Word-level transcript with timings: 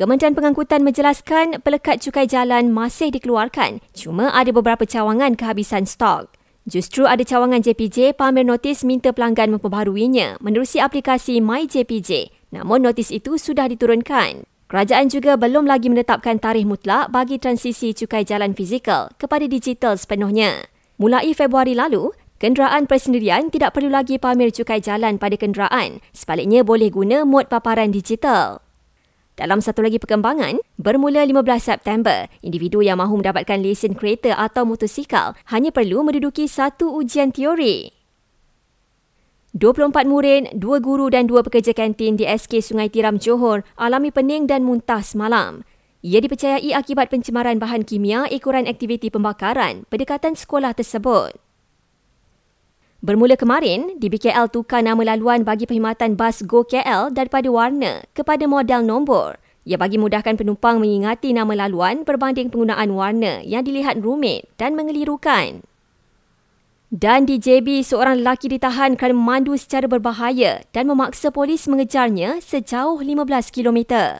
Kementerian 0.00 0.32
Pengangkutan 0.32 0.80
menjelaskan 0.80 1.60
pelekat 1.60 2.00
cukai 2.00 2.24
jalan 2.24 2.72
masih 2.72 3.12
dikeluarkan 3.12 3.84
cuma 3.92 4.32
ada 4.32 4.48
beberapa 4.48 4.88
cawangan 4.88 5.36
kehabisan 5.36 5.84
stok. 5.84 6.32
Justru 6.64 7.04
ada 7.04 7.20
cawangan 7.20 7.60
JPJ 7.60 8.16
pamer 8.16 8.48
notis 8.48 8.80
minta 8.80 9.12
pelanggan 9.12 9.52
memperbaharuinya 9.52 10.40
menerusi 10.40 10.80
aplikasi 10.80 11.44
MyJPJ. 11.44 12.32
Namun 12.48 12.80
notis 12.80 13.12
itu 13.12 13.36
sudah 13.36 13.68
diturunkan. 13.68 14.48
Kerajaan 14.72 15.12
juga 15.12 15.36
belum 15.36 15.68
lagi 15.68 15.92
menetapkan 15.92 16.40
tarikh 16.40 16.64
mutlak 16.64 17.12
bagi 17.12 17.36
transisi 17.36 17.92
cukai 17.92 18.24
jalan 18.24 18.56
fizikal 18.56 19.12
kepada 19.20 19.44
digital 19.44 20.00
sepenuhnya. 20.00 20.64
Mulai 20.96 21.36
Februari 21.36 21.76
lalu, 21.76 22.16
kenderaan 22.40 22.88
persendirian 22.88 23.52
tidak 23.52 23.76
perlu 23.76 23.92
lagi 23.92 24.16
pamer 24.16 24.48
cukai 24.48 24.80
jalan 24.80 25.20
pada 25.20 25.36
kenderaan. 25.36 26.00
Sebaliknya 26.16 26.64
boleh 26.64 26.88
guna 26.88 27.28
mod 27.28 27.52
paparan 27.52 27.92
digital. 27.92 28.69
Dalam 29.40 29.64
satu 29.64 29.80
lagi 29.80 29.96
perkembangan, 29.96 30.60
bermula 30.76 31.24
15 31.24 31.40
September, 31.64 32.28
individu 32.44 32.84
yang 32.84 33.00
mahu 33.00 33.24
mendapatkan 33.24 33.56
lesen 33.56 33.96
kereta 33.96 34.36
atau 34.36 34.68
motosikal 34.68 35.32
hanya 35.48 35.72
perlu 35.72 36.04
menduduki 36.04 36.44
satu 36.44 36.92
ujian 36.92 37.32
teori. 37.32 37.88
24 39.56 40.04
murid, 40.04 40.52
2 40.52 40.60
guru 40.84 41.08
dan 41.08 41.24
2 41.24 41.40
pekerja 41.40 41.72
kantin 41.72 42.20
di 42.20 42.28
SK 42.28 42.60
Sungai 42.60 42.92
Tiram 42.92 43.16
Johor 43.16 43.64
alami 43.80 44.12
pening 44.12 44.44
dan 44.44 44.60
muntah 44.60 45.00
semalam. 45.00 45.64
Ia 46.04 46.20
dipercayai 46.20 46.76
akibat 46.76 47.08
pencemaran 47.08 47.56
bahan 47.56 47.88
kimia 47.88 48.28
ekoran 48.28 48.68
aktiviti 48.68 49.08
pembakaran 49.08 49.88
pendekatan 49.88 50.36
sekolah 50.36 50.76
tersebut. 50.76 51.49
Bermula 53.00 53.32
kemarin, 53.32 53.96
di 53.96 54.12
BKL 54.12 54.52
tukar 54.52 54.84
nama 54.84 55.00
laluan 55.00 55.40
bagi 55.40 55.64
perkhidmatan 55.64 56.20
bas 56.20 56.44
Go 56.44 56.68
KL 56.68 57.08
daripada 57.08 57.48
warna 57.48 58.04
kepada 58.12 58.44
model 58.44 58.84
nombor. 58.84 59.40
Ia 59.64 59.80
bagi 59.80 59.96
mudahkan 59.96 60.36
penumpang 60.36 60.76
mengingati 60.84 61.32
nama 61.32 61.48
laluan 61.64 62.04
berbanding 62.04 62.52
penggunaan 62.52 62.92
warna 62.92 63.40
yang 63.40 63.64
dilihat 63.64 64.04
rumit 64.04 64.52
dan 64.60 64.76
mengelirukan. 64.76 65.64
Dan 66.90 67.22
di 67.22 67.38
JB, 67.38 67.86
seorang 67.86 68.20
lelaki 68.20 68.50
ditahan 68.50 68.98
kerana 68.98 69.14
memandu 69.14 69.54
secara 69.54 69.86
berbahaya 69.86 70.66
dan 70.74 70.90
memaksa 70.90 71.30
polis 71.30 71.70
mengejarnya 71.70 72.42
sejauh 72.42 72.98
15 72.98 73.54
kilometer. 73.54 74.18